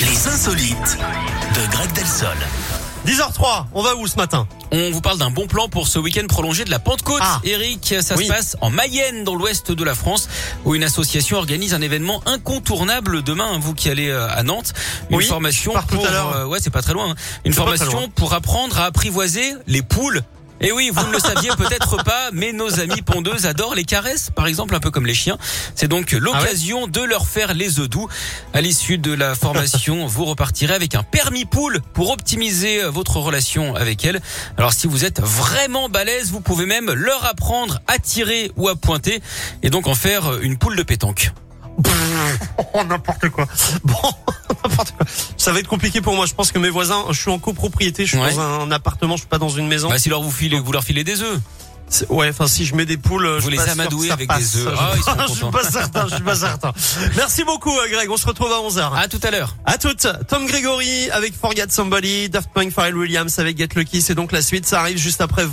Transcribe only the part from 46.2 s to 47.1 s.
Je pense que mes voisins,